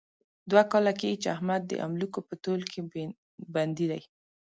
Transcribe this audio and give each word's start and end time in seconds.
دوه 0.49 0.63
کاله 0.71 0.93
کېږي، 1.01 1.17
چې 1.23 1.27
احمد 1.35 1.61
د 1.67 1.73
املوکو 1.85 2.19
په 2.27 2.35
تول 2.43 2.61
کې 2.71 2.79
بندي 3.53 3.85
دی. 3.91 4.01